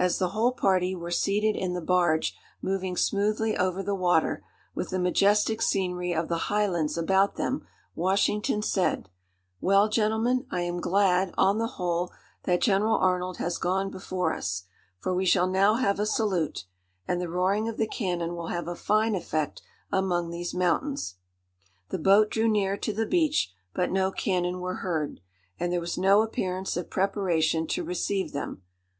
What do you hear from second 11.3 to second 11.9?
on the